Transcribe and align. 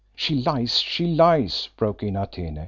"She 0.15 0.33
lies, 0.41 0.79
she 0.79 1.05
lies," 1.13 1.69
broke 1.77 2.01
in 2.01 2.15
Atene. 2.15 2.59